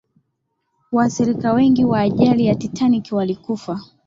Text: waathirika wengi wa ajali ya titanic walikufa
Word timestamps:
waathirika 0.91 1.53
wengi 1.53 1.85
wa 1.85 1.99
ajali 1.99 2.45
ya 2.45 2.55
titanic 2.55 3.07
walikufa 3.11 3.79